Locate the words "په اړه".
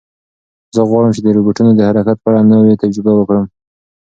2.21-2.41